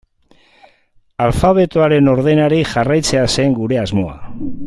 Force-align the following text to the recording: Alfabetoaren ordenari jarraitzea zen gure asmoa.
Alfabetoaren 1.25 2.09
ordenari 2.15 2.63
jarraitzea 2.71 3.27
zen 3.35 3.55
gure 3.61 3.81
asmoa. 3.85 4.19